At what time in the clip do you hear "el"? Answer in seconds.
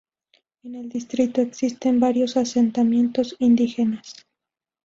0.73-0.89